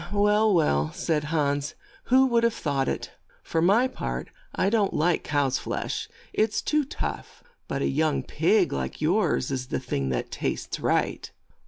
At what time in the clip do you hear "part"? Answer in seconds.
3.87-4.29